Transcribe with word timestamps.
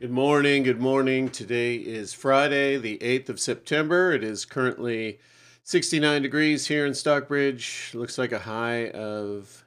Good 0.00 0.10
morning. 0.10 0.62
Good 0.62 0.80
morning. 0.80 1.28
Today 1.28 1.74
is 1.74 2.14
Friday, 2.14 2.78
the 2.78 2.96
8th 3.02 3.28
of 3.28 3.38
September. 3.38 4.12
It 4.12 4.24
is 4.24 4.46
currently 4.46 5.18
69 5.64 6.22
degrees 6.22 6.66
here 6.66 6.86
in 6.86 6.94
Stockbridge. 6.94 7.90
Looks 7.92 8.16
like 8.16 8.32
a 8.32 8.38
high 8.38 8.88
of 8.92 9.66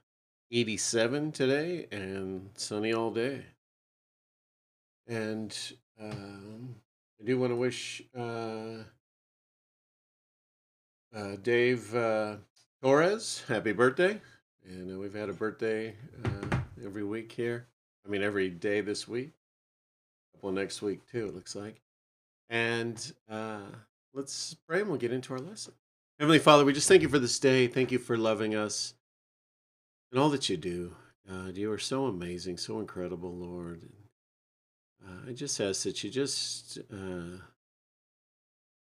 87 0.50 1.34
today 1.34 1.86
and 1.92 2.50
sunny 2.56 2.92
all 2.92 3.12
day. 3.12 3.46
And 5.06 5.56
um, 6.02 6.78
I 7.22 7.26
do 7.26 7.38
want 7.38 7.52
to 7.52 7.56
wish 7.56 8.02
uh, 8.18 8.86
uh, 11.16 11.36
Dave 11.44 11.94
uh, 11.94 12.38
Torres 12.82 13.44
happy 13.48 13.72
birthday. 13.72 14.20
And 14.66 14.96
uh, 14.96 15.00
we've 15.00 15.14
had 15.14 15.30
a 15.30 15.34
birthday 15.34 15.94
uh, 16.26 16.58
every 16.84 17.04
week 17.04 17.32
here. 17.32 17.68
I 18.04 18.10
mean, 18.10 18.24
every 18.24 18.50
day 18.50 18.82
this 18.82 19.08
week 19.08 19.34
next 20.52 20.82
week 20.82 21.00
too. 21.12 21.28
It 21.28 21.36
looks 21.36 21.56
like. 21.56 21.82
And 22.50 23.14
uh, 23.30 23.60
let's 24.14 24.56
pray 24.68 24.82
and 24.82 24.90
we'll 24.90 24.98
get 24.98 25.14
into 25.14 25.34
our 25.34 25.40
lesson. 25.40 25.74
Heavenly 26.20 26.40
Father, 26.40 26.66
we 26.66 26.74
just 26.74 26.88
thank 26.88 27.02
you 27.02 27.10
for 27.10 27.20
this 27.20 27.40
day. 27.40 27.68
Thank 27.68 27.92
you 27.92 28.00
for 28.00 28.18
loving 28.18 28.56
us 28.56 28.94
and 30.12 30.20
all 30.20 30.30
that 30.30 30.50
you 30.50 30.58
do. 30.58 30.96
God, 31.28 31.58
you 31.58 31.72
are 31.72 31.80
so 31.80 32.06
amazing, 32.06 32.58
so 32.58 32.80
incredible, 32.80 33.34
Lord. 33.34 33.90
Uh, 35.04 35.30
I 35.30 35.34
just 35.34 35.60
ask 35.60 35.84
that 35.84 36.04
you 36.04 36.10
just, 36.10 36.78
uh, 36.92 37.38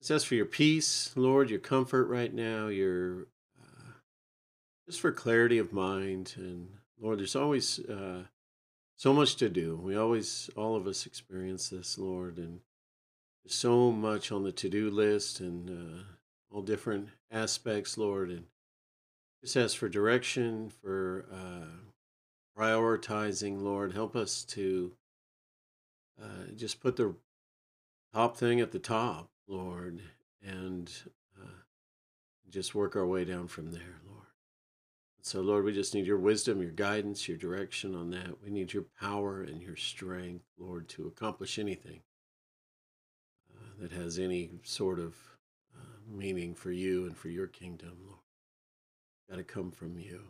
just 0.00 0.10
ask 0.10 0.26
for 0.26 0.34
your 0.34 0.46
peace, 0.46 1.12
Lord, 1.16 1.50
your 1.50 1.60
comfort 1.60 2.06
right 2.06 2.32
now, 2.32 2.66
your 2.66 3.28
uh, 3.60 3.92
just 4.86 5.00
for 5.00 5.12
clarity 5.12 5.58
of 5.58 5.72
mind. 5.72 6.34
And 6.36 6.68
Lord, 7.00 7.18
there's 7.20 7.36
always 7.36 7.78
uh, 7.80 8.24
so 9.02 9.12
much 9.12 9.34
to 9.34 9.48
do. 9.48 9.74
We 9.82 9.96
always, 9.96 10.48
all 10.54 10.76
of 10.76 10.86
us 10.86 11.06
experience 11.06 11.70
this, 11.70 11.98
Lord, 11.98 12.38
and 12.38 12.60
so 13.48 13.90
much 13.90 14.30
on 14.30 14.44
the 14.44 14.52
to 14.52 14.68
do 14.68 14.92
list 14.92 15.40
and 15.40 15.68
uh, 15.68 16.02
all 16.52 16.62
different 16.62 17.08
aspects, 17.28 17.98
Lord. 17.98 18.30
And 18.30 18.44
just 19.42 19.56
ask 19.56 19.76
for 19.76 19.88
direction, 19.88 20.70
for 20.80 21.26
uh, 21.32 21.66
prioritizing, 22.56 23.60
Lord. 23.60 23.92
Help 23.92 24.14
us 24.14 24.44
to 24.44 24.92
uh, 26.22 26.52
just 26.54 26.80
put 26.80 26.94
the 26.94 27.16
top 28.14 28.36
thing 28.36 28.60
at 28.60 28.70
the 28.70 28.78
top, 28.78 29.30
Lord, 29.48 30.00
and 30.46 30.88
uh, 31.42 31.62
just 32.50 32.72
work 32.72 32.94
our 32.94 33.06
way 33.06 33.24
down 33.24 33.48
from 33.48 33.72
there, 33.72 33.98
Lord. 34.06 34.11
So, 35.24 35.40
Lord, 35.40 35.64
we 35.64 35.72
just 35.72 35.94
need 35.94 36.04
your 36.04 36.18
wisdom, 36.18 36.60
your 36.60 36.72
guidance, 36.72 37.28
your 37.28 37.36
direction 37.36 37.94
on 37.94 38.10
that. 38.10 38.42
We 38.42 38.50
need 38.50 38.72
your 38.72 38.86
power 39.00 39.42
and 39.42 39.62
your 39.62 39.76
strength, 39.76 40.44
Lord, 40.58 40.88
to 40.90 41.06
accomplish 41.06 41.60
anything 41.60 42.00
uh, 43.54 43.70
that 43.80 43.92
has 43.92 44.18
any 44.18 44.50
sort 44.64 44.98
of 44.98 45.14
uh, 45.78 46.00
meaning 46.10 46.56
for 46.56 46.72
you 46.72 47.06
and 47.06 47.16
for 47.16 47.28
your 47.28 47.46
kingdom, 47.46 47.92
Lord. 48.04 48.18
Got 49.30 49.36
to 49.36 49.44
come 49.44 49.70
from 49.70 49.96
you. 49.96 50.22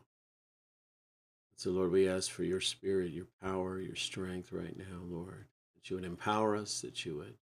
So, 1.57 1.71
Lord, 1.71 1.91
we 1.91 2.07
ask 2.07 2.31
for 2.31 2.45
your 2.45 2.61
spirit, 2.61 3.13
your 3.13 3.29
power, 3.43 3.81
your 3.81 3.97
strength 3.97 4.53
right 4.53 4.77
now, 4.77 5.01
Lord, 5.09 5.47
that 5.75 5.89
you 5.89 5.97
would 5.97 6.05
empower 6.05 6.55
us, 6.55 6.83
that 6.83 7.07
you 7.07 7.17
would 7.17 7.37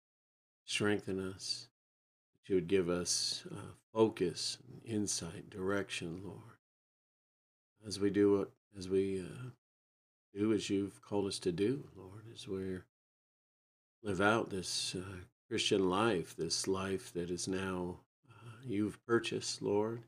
strengthen 0.66 1.19
us, 1.34 1.67
that 2.36 2.50
you 2.50 2.56
would 2.58 2.67
give 2.67 2.89
us 2.89 3.44
uh, 3.52 3.72
focus, 3.91 4.59
insight, 4.86 5.50
direction, 5.50 6.22
Lord 6.23 6.59
as 7.85 7.99
we 7.99 8.09
do 8.09 8.38
what 8.38 8.52
as 8.77 8.88
we 8.88 9.22
uh, 9.22 9.49
do 10.33 10.53
as 10.53 10.69
you've 10.69 11.02
called 11.02 11.25
us 11.25 11.39
to 11.39 11.52
do, 11.52 11.83
Lord, 11.95 12.23
as 12.33 12.47
we 12.47 12.80
live 14.03 14.22
out 14.22 14.49
this 14.49 14.95
uh, 14.95 15.16
Christian 15.49 15.89
life, 15.89 16.35
this 16.35 16.67
life 16.67 17.11
that 17.13 17.30
is 17.31 17.47
now 17.47 17.97
uh, 18.30 18.57
you've 18.66 19.03
purchased, 19.05 19.61
Lord. 19.61 20.03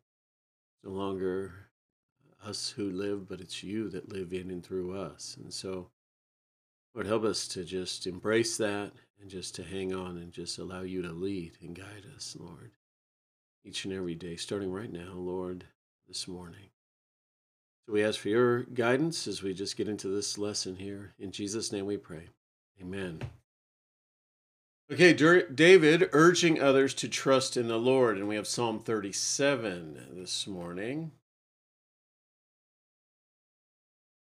no 0.84 0.92
longer 0.92 1.54
us 2.46 2.70
who 2.70 2.90
live, 2.90 3.28
but 3.28 3.42
it's 3.42 3.64
you 3.64 3.90
that 3.90 4.12
live 4.12 4.34
in 4.34 4.50
and 4.50 4.64
through 4.64 4.98
us. 4.98 5.38
And 5.42 5.54
so, 5.54 5.90
Lord, 6.94 7.08
help 7.08 7.24
us 7.24 7.48
to 7.50 7.64
just 7.64 8.08
embrace 8.08 8.58
that 8.58 8.92
and 9.20 9.30
just 9.30 9.56
to 9.56 9.64
hang 9.64 9.94
on 9.94 10.18
and 10.18 10.32
just 10.32 10.58
allow 10.58 10.82
you 10.82 11.02
to 11.02 11.12
lead 11.12 11.54
and 11.62 11.76
guide 11.76 12.06
us, 12.16 12.36
Lord, 12.40 12.72
each 13.64 13.86
and 13.86 13.94
every 13.94 14.16
day, 14.16 14.36
starting 14.36 14.72
right 14.72 14.92
now, 14.92 15.14
Lord, 15.14 15.66
this 16.08 16.28
morning. 16.28 16.70
So 17.86 17.94
we 17.94 18.04
ask 18.04 18.20
for 18.20 18.30
your 18.30 18.64
guidance 18.64 19.28
as 19.28 19.42
we 19.42 19.54
just 19.54 19.76
get 19.76 19.88
into 19.88 20.08
this 20.08 20.38
lesson 20.38 20.76
here. 20.76 21.14
In 21.20 21.32
Jesus' 21.32 21.72
name 21.72 21.86
we 21.86 21.98
pray. 21.98 22.28
Amen. 22.80 23.22
Okay, 24.92 25.14
David 25.14 26.10
urging 26.12 26.62
others 26.62 26.94
to 26.96 27.08
trust 27.08 27.58
in 27.58 27.68
the 27.68 27.80
Lord. 27.80 28.18
And 28.18 28.28
we 28.28 28.36
have 28.36 28.46
Psalm 28.46 28.80
37 28.80 30.10
this 30.14 30.46
morning. 30.46 31.12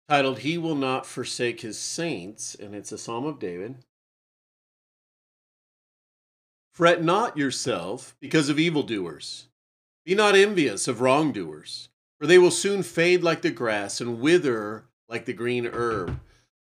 Titled, 0.10 0.40
He 0.40 0.58
Will 0.58 0.76
Not 0.76 1.06
Forsake 1.06 1.62
His 1.62 1.78
Saints. 1.78 2.56
And 2.56 2.74
it's 2.74 2.92
a 2.92 2.98
Psalm 2.98 3.26
of 3.26 3.40
David. 3.40 3.76
Fret 6.74 7.04
not 7.04 7.38
yourself 7.38 8.16
because 8.20 8.50
of 8.50 8.58
evildoers. 8.58 9.48
Be 10.06 10.16
not 10.16 10.36
envious 10.36 10.88
of 10.88 11.02
wrongdoers 11.02 11.90
for 12.24 12.28
they 12.28 12.38
will 12.38 12.52
soon 12.52 12.82
fade 12.82 13.22
like 13.22 13.42
the 13.42 13.52
grass 13.52 14.00
and 14.00 14.22
wither 14.22 14.86
like 15.10 15.26
the 15.26 15.34
green 15.34 15.68
herb. 15.68 16.22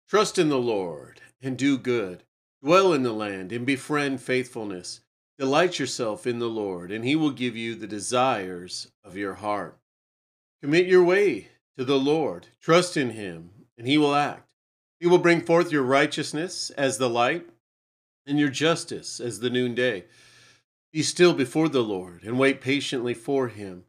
Trust 0.07 0.39
in 0.39 0.51
the 0.51 0.59
Lord 0.59 1.23
and 1.41 1.57
do 1.57 1.79
good. 1.79 2.25
Dwell 2.63 2.93
in 2.93 3.05
the 3.05 3.15
land 3.15 3.53
and 3.53 3.65
befriend 3.65 4.21
faithfulness. 4.21 5.01
Delight 5.39 5.79
yourself 5.79 6.27
in 6.27 6.41
the 6.41 6.51
Lord, 6.51 6.93
and 6.93 7.07
he 7.07 7.17
will 7.17 7.31
give 7.31 7.57
you 7.57 7.75
the 7.75 7.87
desires 7.87 8.93
of 9.03 9.17
your 9.17 9.33
heart. 9.33 9.79
Commit 10.61 10.89
your 10.89 11.03
way 11.03 11.49
to 11.79 11.87
the 11.87 11.99
Lord. 11.99 12.49
Trust 12.61 12.99
in 12.99 13.09
him, 13.09 13.49
and 13.79 13.87
he 13.87 13.97
will 13.97 14.15
act. 14.15 14.51
He 15.01 15.07
will 15.07 15.17
bring 15.17 15.41
forth 15.41 15.73
your 15.73 15.85
righteousness 15.85 16.69
as 16.69 16.99
the 16.99 17.09
light, 17.09 17.49
and 18.27 18.39
your 18.39 18.51
justice 18.51 19.21
as 19.21 19.41
the 19.41 19.49
noonday. 19.49 20.05
Be 20.93 21.03
still 21.03 21.33
before 21.33 21.71
the 21.71 21.83
Lord, 21.83 22.25
and 22.25 22.39
wait 22.39 22.61
patiently 22.61 23.15
for 23.15 23.49
him. 23.49 23.85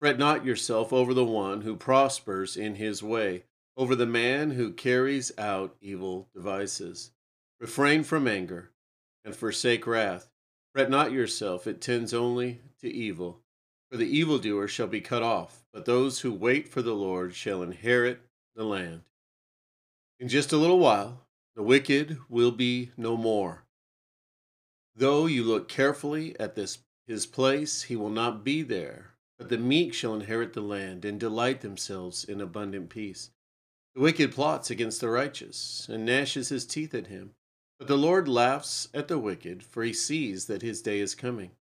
Fret 0.00 0.18
not 0.18 0.46
yourself 0.46 0.94
over 0.94 1.12
the 1.12 1.26
one 1.26 1.60
who 1.60 1.76
prospers 1.76 2.56
in 2.56 2.76
his 2.76 3.02
way, 3.02 3.44
over 3.76 3.94
the 3.94 4.06
man 4.06 4.52
who 4.52 4.72
carries 4.72 5.30
out 5.36 5.76
evil 5.82 6.26
devices. 6.34 7.12
Refrain 7.60 8.02
from 8.02 8.26
anger 8.26 8.70
and 9.26 9.36
forsake 9.36 9.86
wrath. 9.86 10.30
Fret 10.72 10.88
not 10.88 11.12
yourself, 11.12 11.66
it 11.66 11.82
tends 11.82 12.14
only 12.14 12.62
to 12.80 12.90
evil. 12.90 13.42
For 13.90 13.98
the 13.98 14.06
evildoer 14.06 14.68
shall 14.68 14.86
be 14.86 15.02
cut 15.02 15.22
off, 15.22 15.64
but 15.70 15.84
those 15.84 16.20
who 16.20 16.32
wait 16.32 16.66
for 16.66 16.80
the 16.80 16.94
Lord 16.94 17.34
shall 17.34 17.62
inherit 17.62 18.22
the 18.56 18.64
land. 18.64 19.02
In 20.18 20.28
just 20.28 20.50
a 20.50 20.56
little 20.56 20.78
while, 20.78 21.26
the 21.56 21.62
wicked 21.62 22.16
will 22.30 22.52
be 22.52 22.90
no 22.96 23.18
more. 23.18 23.64
Though 24.96 25.26
you 25.26 25.44
look 25.44 25.68
carefully 25.68 26.38
at 26.40 26.54
this 26.54 26.78
his 27.06 27.26
place, 27.26 27.82
he 27.82 27.96
will 27.96 28.08
not 28.08 28.44
be 28.44 28.62
there 28.62 29.09
but 29.40 29.48
the 29.48 29.56
meek 29.56 29.94
shall 29.94 30.12
inherit 30.12 30.52
the 30.52 30.60
land 30.60 31.02
and 31.02 31.18
delight 31.18 31.62
themselves 31.62 32.24
in 32.24 32.42
abundant 32.42 32.90
peace. 32.90 33.30
The 33.94 34.02
wicked 34.02 34.32
plots 34.32 34.70
against 34.70 35.00
the 35.00 35.08
righteous 35.08 35.88
and 35.88 36.04
gnashes 36.04 36.50
his 36.50 36.66
teeth 36.66 36.94
at 36.94 37.06
him. 37.06 37.30
But 37.78 37.88
the 37.88 37.96
Lord 37.96 38.28
laughs 38.28 38.88
at 38.92 39.08
the 39.08 39.18
wicked, 39.18 39.62
for 39.62 39.82
he 39.82 39.94
sees 39.94 40.44
that 40.44 40.60
his 40.60 40.82
day 40.82 41.00
is 41.00 41.14
coming. 41.14 41.52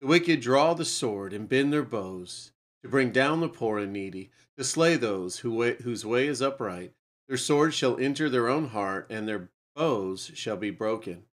The 0.00 0.06
wicked 0.06 0.40
draw 0.40 0.72
the 0.74 0.84
sword 0.84 1.32
and 1.32 1.48
bend 1.48 1.72
their 1.72 1.82
bows 1.82 2.52
to 2.84 2.88
bring 2.88 3.10
down 3.10 3.40
the 3.40 3.48
poor 3.48 3.78
and 3.80 3.92
needy, 3.92 4.30
to 4.56 4.62
slay 4.62 4.94
those 4.94 5.40
who 5.40 5.52
way, 5.52 5.74
whose 5.82 6.06
way 6.06 6.28
is 6.28 6.40
upright. 6.40 6.92
Their 7.26 7.38
swords 7.38 7.74
shall 7.74 7.98
enter 7.98 8.28
their 8.28 8.48
own 8.48 8.68
heart, 8.68 9.08
and 9.10 9.26
their 9.26 9.50
bows 9.74 10.30
shall 10.34 10.56
be 10.56 10.70
broken. 10.70 11.24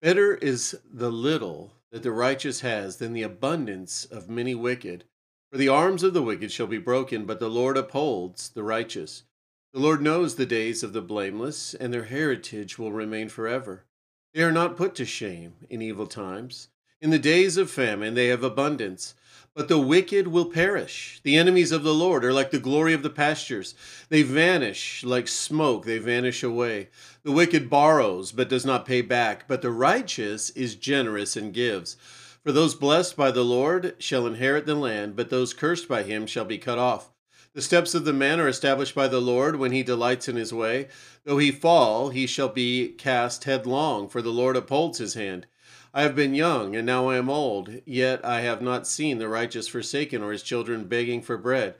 Better 0.00 0.36
is 0.36 0.78
the 0.88 1.10
little 1.10 1.72
that 1.92 2.02
the 2.02 2.12
righteous 2.12 2.60
has 2.60 2.96
than 2.96 3.12
the 3.12 3.22
abundance 3.22 4.04
of 4.04 4.28
many 4.28 4.54
wicked. 4.54 5.04
For 5.50 5.58
the 5.58 5.68
arms 5.68 6.02
of 6.02 6.14
the 6.14 6.22
wicked 6.22 6.52
shall 6.52 6.66
be 6.66 6.78
broken, 6.78 7.26
but 7.26 7.40
the 7.40 7.50
Lord 7.50 7.76
upholds 7.76 8.50
the 8.50 8.62
righteous. 8.62 9.24
The 9.72 9.80
Lord 9.80 10.00
knows 10.00 10.34
the 10.34 10.46
days 10.46 10.82
of 10.82 10.92
the 10.92 11.02
blameless, 11.02 11.74
and 11.74 11.92
their 11.92 12.04
heritage 12.04 12.78
will 12.78 12.92
remain 12.92 13.28
forever. 13.28 13.86
They 14.34 14.42
are 14.42 14.52
not 14.52 14.76
put 14.76 14.94
to 14.96 15.04
shame 15.04 15.54
in 15.68 15.82
evil 15.82 16.06
times. 16.06 16.68
In 17.02 17.08
the 17.08 17.18
days 17.18 17.56
of 17.56 17.70
famine 17.70 18.12
they 18.12 18.26
have 18.26 18.44
abundance. 18.44 19.14
But 19.54 19.68
the 19.68 19.78
wicked 19.78 20.28
will 20.28 20.44
perish. 20.44 21.18
The 21.22 21.38
enemies 21.38 21.72
of 21.72 21.82
the 21.82 21.94
Lord 21.94 22.26
are 22.26 22.32
like 22.32 22.50
the 22.50 22.58
glory 22.58 22.92
of 22.92 23.02
the 23.02 23.08
pastures. 23.08 23.74
They 24.10 24.20
vanish 24.20 25.02
like 25.02 25.26
smoke, 25.26 25.86
they 25.86 25.96
vanish 25.96 26.42
away. 26.42 26.90
The 27.22 27.32
wicked 27.32 27.70
borrows, 27.70 28.32
but 28.32 28.50
does 28.50 28.66
not 28.66 28.84
pay 28.84 29.00
back, 29.00 29.48
but 29.48 29.62
the 29.62 29.70
righteous 29.70 30.50
is 30.50 30.74
generous 30.74 31.36
and 31.36 31.54
gives. 31.54 31.96
For 32.44 32.52
those 32.52 32.74
blessed 32.74 33.16
by 33.16 33.30
the 33.30 33.44
Lord 33.44 33.96
shall 33.98 34.26
inherit 34.26 34.66
the 34.66 34.74
land, 34.74 35.16
but 35.16 35.30
those 35.30 35.54
cursed 35.54 35.88
by 35.88 36.02
him 36.02 36.26
shall 36.26 36.44
be 36.44 36.58
cut 36.58 36.78
off. 36.78 37.10
The 37.54 37.62
steps 37.62 37.94
of 37.94 38.04
the 38.04 38.12
man 38.12 38.40
are 38.40 38.48
established 38.48 38.94
by 38.94 39.08
the 39.08 39.20
Lord 39.20 39.56
when 39.56 39.72
he 39.72 39.82
delights 39.82 40.28
in 40.28 40.36
his 40.36 40.52
way. 40.52 40.88
Though 41.24 41.38
he 41.38 41.50
fall, 41.50 42.10
he 42.10 42.26
shall 42.26 42.50
be 42.50 42.88
cast 42.88 43.44
headlong, 43.44 44.08
for 44.08 44.20
the 44.20 44.28
Lord 44.28 44.54
upholds 44.54 44.98
his 44.98 45.14
hand. 45.14 45.46
I 45.92 46.02
have 46.02 46.14
been 46.14 46.34
young, 46.34 46.76
and 46.76 46.86
now 46.86 47.08
I 47.08 47.16
am 47.16 47.28
old, 47.28 47.80
yet 47.84 48.24
I 48.24 48.42
have 48.42 48.62
not 48.62 48.86
seen 48.86 49.18
the 49.18 49.28
righteous 49.28 49.66
forsaken 49.66 50.22
or 50.22 50.30
his 50.30 50.42
children 50.42 50.84
begging 50.84 51.20
for 51.20 51.36
bread. 51.36 51.74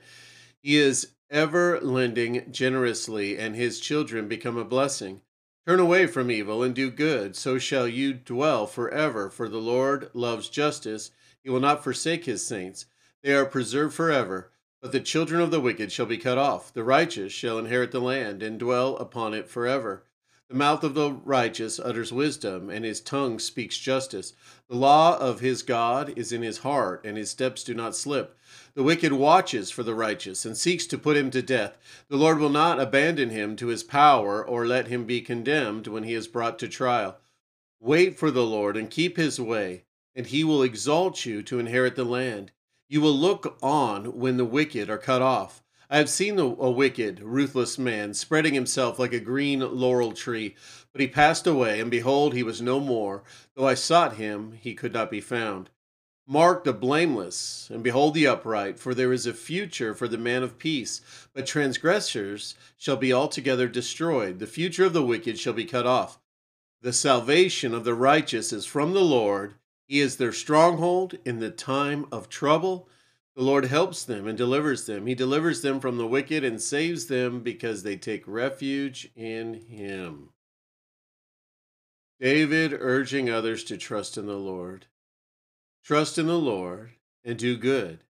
He 0.61 0.77
is 0.77 1.13
ever 1.29 1.79
lending 1.79 2.51
generously, 2.51 3.37
and 3.37 3.55
his 3.55 3.79
children 3.79 4.27
become 4.27 4.57
a 4.57 4.65
blessing. 4.65 5.21
Turn 5.65 5.79
away 5.79 6.07
from 6.07 6.29
evil 6.29 6.61
and 6.61 6.75
do 6.75 6.91
good, 6.91 7.35
so 7.35 7.57
shall 7.57 7.87
you 7.87 8.13
dwell 8.13 8.67
forever. 8.67 9.29
For 9.29 9.47
the 9.47 9.59
Lord 9.59 10.09
loves 10.13 10.49
justice, 10.49 11.11
he 11.43 11.49
will 11.49 11.59
not 11.59 11.83
forsake 11.83 12.25
his 12.25 12.45
saints. 12.45 12.87
They 13.23 13.33
are 13.33 13.45
preserved 13.45 13.93
forever. 13.93 14.51
But 14.81 14.91
the 14.91 14.99
children 14.99 15.41
of 15.41 15.51
the 15.51 15.61
wicked 15.61 15.91
shall 15.91 16.07
be 16.07 16.17
cut 16.17 16.39
off. 16.39 16.73
The 16.73 16.83
righteous 16.83 17.31
shall 17.31 17.59
inherit 17.59 17.91
the 17.91 18.01
land 18.01 18.41
and 18.41 18.59
dwell 18.59 18.97
upon 18.97 19.35
it 19.35 19.47
forever. 19.47 20.03
The 20.51 20.57
mouth 20.57 20.83
of 20.83 20.95
the 20.95 21.13
righteous 21.13 21.79
utters 21.79 22.11
wisdom, 22.11 22.69
and 22.69 22.83
his 22.83 22.99
tongue 22.99 23.39
speaks 23.39 23.77
justice. 23.77 24.33
The 24.67 24.75
law 24.75 25.17
of 25.17 25.39
his 25.39 25.63
God 25.63 26.11
is 26.17 26.33
in 26.33 26.41
his 26.41 26.57
heart, 26.57 27.05
and 27.05 27.15
his 27.15 27.29
steps 27.29 27.63
do 27.63 27.73
not 27.73 27.95
slip. 27.95 28.37
The 28.73 28.83
wicked 28.83 29.13
watches 29.13 29.71
for 29.71 29.83
the 29.83 29.95
righteous 29.95 30.43
and 30.43 30.57
seeks 30.57 30.85
to 30.87 30.97
put 30.97 31.15
him 31.15 31.31
to 31.31 31.41
death. 31.41 31.77
The 32.09 32.17
Lord 32.17 32.37
will 32.37 32.49
not 32.49 32.81
abandon 32.81 33.29
him 33.29 33.55
to 33.55 33.67
his 33.67 33.81
power 33.81 34.45
or 34.45 34.67
let 34.67 34.89
him 34.89 35.05
be 35.05 35.21
condemned 35.21 35.87
when 35.87 36.03
he 36.03 36.13
is 36.13 36.27
brought 36.27 36.59
to 36.59 36.67
trial. 36.67 37.17
Wait 37.79 38.19
for 38.19 38.29
the 38.29 38.45
Lord 38.45 38.75
and 38.75 38.89
keep 38.89 39.15
his 39.15 39.39
way, 39.39 39.85
and 40.13 40.27
he 40.27 40.43
will 40.43 40.63
exalt 40.63 41.25
you 41.25 41.41
to 41.43 41.59
inherit 41.59 41.95
the 41.95 42.03
land. 42.03 42.51
You 42.89 42.99
will 42.99 43.15
look 43.15 43.57
on 43.61 44.19
when 44.19 44.35
the 44.35 44.43
wicked 44.43 44.89
are 44.89 44.97
cut 44.97 45.21
off. 45.21 45.63
I 45.93 45.97
have 45.97 46.09
seen 46.09 46.39
a 46.39 46.47
wicked, 46.47 47.19
ruthless 47.19 47.77
man 47.77 48.13
spreading 48.13 48.53
himself 48.53 48.97
like 48.97 49.11
a 49.11 49.19
green 49.19 49.59
laurel 49.59 50.13
tree, 50.13 50.55
but 50.93 51.01
he 51.01 51.07
passed 51.07 51.45
away, 51.45 51.81
and 51.81 51.91
behold, 51.91 52.33
he 52.33 52.43
was 52.43 52.61
no 52.61 52.79
more. 52.79 53.23
Though 53.55 53.67
I 53.67 53.73
sought 53.73 54.15
him, 54.15 54.53
he 54.53 54.73
could 54.73 54.93
not 54.93 55.11
be 55.11 55.19
found. 55.19 55.69
Mark 56.25 56.63
the 56.63 56.71
blameless, 56.71 57.69
and 57.69 57.83
behold 57.83 58.13
the 58.13 58.25
upright, 58.25 58.79
for 58.79 58.93
there 58.93 59.11
is 59.11 59.25
a 59.25 59.33
future 59.33 59.93
for 59.93 60.07
the 60.07 60.17
man 60.17 60.43
of 60.43 60.57
peace. 60.57 61.01
But 61.33 61.45
transgressors 61.45 62.55
shall 62.77 62.95
be 62.95 63.11
altogether 63.11 63.67
destroyed. 63.67 64.39
The 64.39 64.47
future 64.47 64.85
of 64.85 64.93
the 64.93 65.03
wicked 65.03 65.37
shall 65.37 65.51
be 65.51 65.65
cut 65.65 65.85
off. 65.85 66.21
The 66.81 66.93
salvation 66.93 67.73
of 67.73 67.83
the 67.83 67.95
righteous 67.95 68.53
is 68.53 68.65
from 68.65 68.93
the 68.93 69.03
Lord. 69.03 69.55
He 69.89 69.99
is 69.99 70.15
their 70.15 70.31
stronghold 70.31 71.17
in 71.25 71.39
the 71.39 71.51
time 71.51 72.05
of 72.13 72.29
trouble. 72.29 72.87
The 73.35 73.43
Lord 73.43 73.65
helps 73.65 74.03
them 74.03 74.27
and 74.27 74.37
delivers 74.37 74.85
them. 74.85 75.07
He 75.07 75.15
delivers 75.15 75.61
them 75.61 75.79
from 75.79 75.97
the 75.97 76.07
wicked 76.07 76.43
and 76.43 76.61
saves 76.61 77.07
them 77.07 77.41
because 77.41 77.83
they 77.83 77.95
take 77.95 78.23
refuge 78.27 79.09
in 79.15 79.53
Him. 79.53 80.29
David 82.19 82.73
urging 82.77 83.29
others 83.29 83.63
to 83.65 83.77
trust 83.77 84.17
in 84.17 84.27
the 84.27 84.37
Lord. 84.37 84.87
Trust 85.83 86.17
in 86.17 86.27
the 86.27 86.37
Lord 86.37 86.91
and 87.23 87.37
do 87.37 87.57
good. 87.57 88.03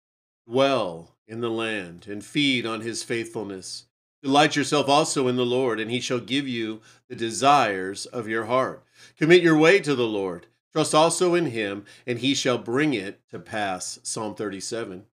Dwell 0.48 1.16
in 1.26 1.40
the 1.40 1.50
land 1.50 2.06
and 2.08 2.24
feed 2.24 2.64
on 2.64 2.80
His 2.80 3.02
faithfulness. 3.02 3.86
Delight 4.22 4.56
yourself 4.56 4.88
also 4.88 5.28
in 5.28 5.36
the 5.36 5.44
Lord, 5.44 5.78
and 5.78 5.90
He 5.90 6.00
shall 6.00 6.20
give 6.20 6.48
you 6.48 6.80
the 7.08 7.14
desires 7.14 8.06
of 8.06 8.28
your 8.28 8.46
heart. 8.46 8.84
Commit 9.16 9.42
your 9.42 9.58
way 9.58 9.78
to 9.80 9.94
the 9.94 10.06
Lord. 10.06 10.46
Trust 10.72 10.94
also 10.94 11.34
in 11.34 11.46
him, 11.46 11.84
and 12.06 12.18
he 12.18 12.34
shall 12.34 12.58
bring 12.58 12.94
it 12.94 13.20
to 13.30 13.38
pass. 13.38 13.98
Psalm 14.02 14.34
37. 14.34 15.06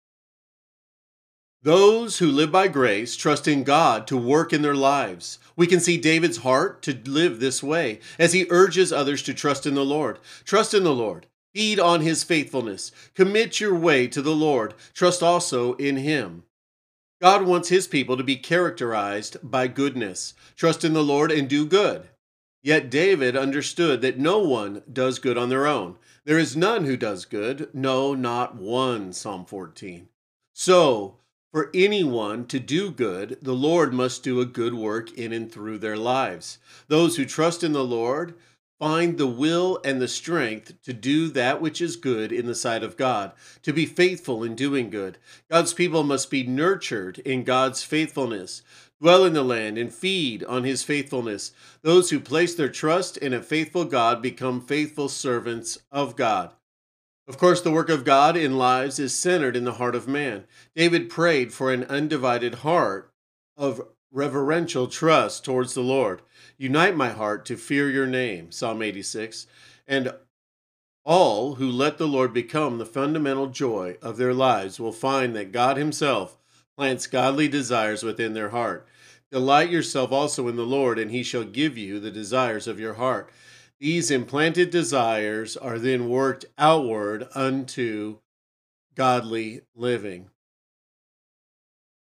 Those 1.65 2.19
who 2.19 2.27
live 2.27 2.51
by 2.51 2.67
grace 2.67 3.15
trust 3.15 3.47
in 3.47 3.63
God 3.63 4.05
to 4.07 4.17
work 4.17 4.53
in 4.53 4.61
their 4.61 4.75
lives. 4.75 5.39
We 5.55 5.65
can 5.65 5.79
see 5.79 5.97
David's 5.97 6.37
heart 6.37 6.83
to 6.83 6.93
live 7.05 7.39
this 7.39 7.63
way 7.63 8.01
as 8.19 8.33
he 8.33 8.45
urges 8.51 8.93
others 8.93 9.23
to 9.23 9.33
trust 9.33 9.65
in 9.65 9.73
the 9.73 9.83
Lord. 9.83 10.19
Trust 10.43 10.75
in 10.75 10.83
the 10.83 10.93
Lord. 10.93 11.25
Feed 11.55 11.79
on 11.79 12.01
his 12.01 12.23
faithfulness. 12.23 12.91
Commit 13.15 13.59
your 13.59 13.73
way 13.73 14.05
to 14.07 14.21
the 14.21 14.35
Lord. 14.35 14.75
Trust 14.93 15.23
also 15.23 15.73
in 15.75 15.95
him. 15.95 16.43
God 17.19 17.47
wants 17.47 17.69
his 17.69 17.87
people 17.87 18.15
to 18.17 18.23
be 18.23 18.35
characterized 18.35 19.37
by 19.41 19.67
goodness. 19.67 20.35
Trust 20.55 20.83
in 20.83 20.93
the 20.93 21.03
Lord 21.03 21.31
and 21.31 21.49
do 21.49 21.65
good. 21.65 22.09
Yet 22.65 22.89
David 22.89 23.37
understood 23.37 24.01
that 24.01 24.17
no 24.17 24.39
one 24.39 24.81
does 24.91 25.19
good 25.19 25.37
on 25.37 25.49
their 25.49 25.67
own. 25.67 25.97
There 26.23 26.39
is 26.39 26.57
none 26.57 26.85
who 26.85 26.97
does 26.97 27.23
good, 27.23 27.69
no, 27.75 28.15
not 28.15 28.55
one. 28.55 29.13
Psalm 29.13 29.45
14. 29.45 30.07
So, 30.51 31.17
for 31.51 31.69
anyone 31.75 32.47
to 32.47 32.59
do 32.59 32.89
good, 32.89 33.37
the 33.39 33.53
Lord 33.53 33.93
must 33.93 34.23
do 34.23 34.41
a 34.41 34.47
good 34.47 34.73
work 34.73 35.13
in 35.13 35.31
and 35.31 35.51
through 35.51 35.77
their 35.77 35.95
lives. 35.95 36.57
Those 36.87 37.17
who 37.17 37.25
trust 37.25 37.63
in 37.63 37.73
the 37.73 37.83
Lord 37.83 38.33
find 38.79 39.17
the 39.17 39.27
will 39.27 39.79
and 39.83 40.01
the 40.01 40.07
strength 40.07 40.81
to 40.83 40.93
do 40.93 41.29
that 41.29 41.61
which 41.61 41.81
is 41.81 41.95
good 41.95 42.31
in 42.31 42.45
the 42.45 42.55
sight 42.55 42.83
of 42.83 42.97
God, 42.97 43.31
to 43.61 43.73
be 43.73 43.85
faithful 43.85 44.43
in 44.43 44.55
doing 44.55 44.89
good. 44.89 45.17
God's 45.49 45.73
people 45.73 46.03
must 46.03 46.29
be 46.29 46.43
nurtured 46.43 47.19
in 47.19 47.43
God's 47.43 47.83
faithfulness 47.83 48.61
dwell 49.01 49.25
in 49.25 49.33
the 49.33 49.43
land, 49.43 49.77
and 49.77 49.93
feed 49.93 50.43
on 50.45 50.63
his 50.63 50.83
faithfulness. 50.83 51.51
Those 51.81 52.09
who 52.09 52.19
place 52.19 52.55
their 52.55 52.69
trust 52.69 53.17
in 53.17 53.33
a 53.33 53.41
faithful 53.41 53.85
God 53.85 54.21
become 54.21 54.61
faithful 54.61 55.09
servants 55.09 55.77
of 55.91 56.15
God. 56.15 56.53
Of 57.27 57.37
course, 57.37 57.61
the 57.61 57.71
work 57.71 57.89
of 57.89 58.05
God 58.05 58.37
in 58.37 58.57
lives 58.57 58.99
is 58.99 59.17
centered 59.17 59.55
in 59.55 59.63
the 59.63 59.73
heart 59.73 59.95
of 59.95 60.07
man. 60.07 60.45
David 60.75 61.09
prayed 61.09 61.53
for 61.53 61.73
an 61.73 61.83
undivided 61.85 62.55
heart 62.55 63.11
of 63.57 63.81
reverential 64.11 64.87
trust 64.87 65.43
towards 65.43 65.73
the 65.73 65.81
Lord. 65.81 66.21
Unite 66.57 66.95
my 66.95 67.09
heart 67.09 67.45
to 67.45 67.57
fear 67.57 67.89
your 67.89 68.07
name, 68.07 68.51
Psalm 68.51 68.81
86. 68.81 69.47
And 69.87 70.13
all 71.03 71.55
who 71.55 71.69
let 71.69 71.97
the 71.97 72.07
Lord 72.07 72.33
become 72.33 72.77
the 72.77 72.85
fundamental 72.85 73.47
joy 73.47 73.97
of 74.01 74.17
their 74.17 74.33
lives 74.33 74.79
will 74.79 74.91
find 74.91 75.35
that 75.35 75.51
God 75.51 75.77
Himself 75.77 76.37
plants 76.75 77.07
godly 77.07 77.47
desires 77.47 78.03
within 78.03 78.33
their 78.33 78.49
heart. 78.49 78.87
Delight 79.31 79.69
yourself 79.69 80.11
also 80.11 80.47
in 80.47 80.55
the 80.55 80.65
Lord, 80.65 80.97
and 80.99 81.11
he 81.11 81.23
shall 81.23 81.43
give 81.43 81.77
you 81.77 81.99
the 81.99 82.11
desires 82.11 82.67
of 82.67 82.79
your 82.79 82.93
heart. 82.93 83.29
These 83.79 84.11
implanted 84.11 84.69
desires 84.69 85.57
are 85.57 85.77
then 85.77 86.09
worked 86.09 86.45
outward 86.57 87.27
unto 87.35 88.19
godly 88.95 89.61
living. 89.75 90.29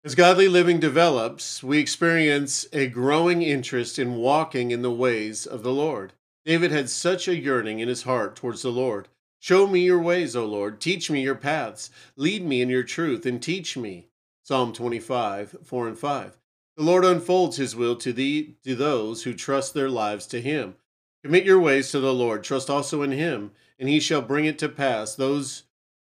As 0.04 0.16
godly 0.16 0.48
living 0.48 0.80
develops, 0.80 1.62
we 1.62 1.78
experience 1.78 2.66
a 2.72 2.88
growing 2.88 3.42
interest 3.42 4.00
in 4.00 4.16
walking 4.16 4.72
in 4.72 4.82
the 4.82 4.90
ways 4.90 5.46
of 5.46 5.62
the 5.62 5.72
Lord. 5.72 6.12
David 6.44 6.72
had 6.72 6.90
such 6.90 7.28
a 7.28 7.38
yearning 7.38 7.78
in 7.78 7.86
his 7.86 8.02
heart 8.02 8.34
towards 8.34 8.62
the 8.62 8.72
Lord. 8.72 9.06
Show 9.38 9.68
me 9.68 9.78
your 9.84 10.00
ways, 10.00 10.34
O 10.34 10.44
Lord. 10.44 10.80
Teach 10.80 11.08
me 11.08 11.22
your 11.22 11.36
paths. 11.36 11.88
Lead 12.16 12.44
me 12.44 12.60
in 12.60 12.68
your 12.68 12.82
truth 12.82 13.24
and 13.26 13.40
teach 13.40 13.76
me. 13.76 14.08
Psalm 14.42 14.72
25, 14.72 15.58
4 15.62 15.88
and 15.88 15.98
5. 15.98 16.38
The 16.76 16.82
Lord 16.82 17.04
unfolds 17.04 17.58
his 17.58 17.76
will 17.76 17.94
to 17.96 18.12
thee 18.12 18.56
to 18.64 18.74
those 18.74 19.22
who 19.22 19.34
trust 19.34 19.72
their 19.72 19.88
lives 19.88 20.26
to 20.28 20.40
him. 20.40 20.74
Commit 21.22 21.44
your 21.44 21.60
ways 21.60 21.92
to 21.92 22.00
the 22.00 22.12
Lord, 22.12 22.42
trust 22.42 22.68
also 22.68 23.02
in 23.02 23.12
him, 23.12 23.52
and 23.78 23.88
he 23.88 24.00
shall 24.00 24.20
bring 24.20 24.46
it 24.46 24.58
to 24.58 24.68
pass. 24.68 25.14
Those 25.14 25.62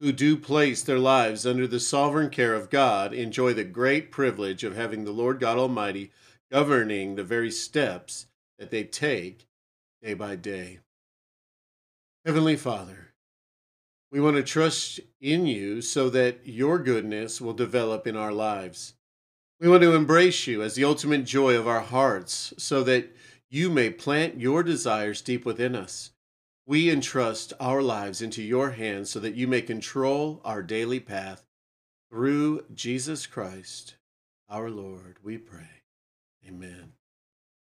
who 0.03 0.11
do 0.11 0.37
place 0.37 0.83
their 0.83 0.99
lives 0.99 1.47
under 1.47 1.65
the 1.65 1.79
sovereign 1.79 2.29
care 2.29 2.55
of 2.55 2.71
God 2.71 3.15
enjoy 3.15 3.55
the 3.55 3.63
great 3.63 4.11
privilege 4.11 4.65
of 4.65 4.75
having 4.75 5.05
the 5.05 5.13
Lord 5.13 5.39
God 5.39 5.59
Almighty 5.59 6.11
governing 6.51 7.15
the 7.15 7.23
very 7.23 7.53
steps 7.53 8.27
that 8.59 8.73
they 8.73 8.83
take 8.83 9.47
day 10.03 10.15
by 10.15 10.35
day. 10.35 10.81
Heavenly 12.27 12.57
Father, 12.57 13.15
we 14.11 14.21
want 14.21 14.35
to 14.35 14.43
trust 14.43 14.99
in 15.21 15.47
you 15.47 15.81
so 15.81 16.11
that 16.11 16.41
your 16.43 16.81
goodness 16.81 17.41
will 17.41 17.55
develop 17.55 18.05
in 18.05 18.17
our 18.17 18.33
lives. 18.33 18.95
We 19.61 19.69
want 19.69 19.85
to 19.85 19.95
embrace 19.95 20.49
you 20.49 20.65
as 20.65 20.75
the 20.75 20.83
ultimate 20.83 21.25
joy 21.25 21.55
of 21.55 21.69
our 21.69 21.81
hearts 21.81 22.53
so 22.59 22.83
that 22.83 23.15
you 23.51 23.71
may 23.71 23.89
plant 23.89 24.41
your 24.41 24.65
desires 24.65 25.23
deep 25.23 25.45
within 25.47 25.77
us. 25.77 26.11
We 26.67 26.91
entrust 26.91 27.53
our 27.59 27.83
lives 27.83 28.23
into 28.23 28.43
your 28.43 28.71
hands 28.71 29.11
so 29.11 29.19
that 29.21 29.35
you 29.35 29.49
may 29.49 29.63
control 29.63 30.41
our 30.45 30.63
daily 30.63 31.01
path. 31.01 31.45
Through 32.09 32.67
Jesus 32.73 33.27
Christ, 33.27 33.97
our 34.49 34.71
Lord, 34.71 35.17
we 35.23 35.39
pray. 35.39 35.83
Amen. 36.47 36.93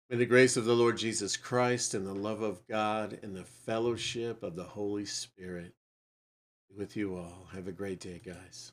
May 0.10 0.18
the 0.18 0.25
grace 0.25 0.56
of 0.56 0.65
the 0.65 0.75
Lord 0.75 0.98
Jesus 0.98 1.36
Christ 1.36 1.96
and 1.96 2.06
the 2.06 2.13
love 2.13 2.42
of 2.42 2.68
God 2.68 3.18
and 3.24 3.36
the 3.36 3.44
fellowship 3.44 4.44
of 4.44 4.56
the 4.56 4.63
Holy 4.63 5.06
Spirit 5.06 5.74
be 6.70 6.75
with 6.77 6.96
you 6.96 7.15
all. 7.15 7.48
Have 7.54 7.68
a 7.68 7.72
great 7.72 8.00
day, 8.00 8.22
guys. 8.24 8.72